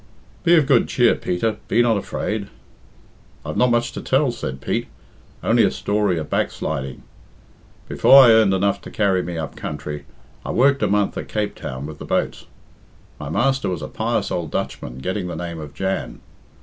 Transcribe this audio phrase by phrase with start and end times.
[0.43, 2.47] "Be of good cheer, Peter, be not afraid."
[3.45, 4.87] "I've not much to tell," said Pete
[5.43, 7.03] "only a story of backsliding.
[7.87, 10.05] Before I earned enough to carry me up country,
[10.43, 12.47] I worked a month at Cape Town with the boats.
[13.19, 16.19] My master was a pious old Dutchman getting the name of Jan.